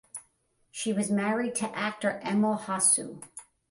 [0.71, 3.21] She was married to actor Emil Hossu.